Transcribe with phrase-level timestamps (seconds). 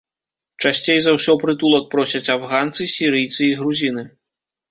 [0.67, 4.03] Часцей за ўсё прытулак просяць афганцы, сірыйцы і грузіны.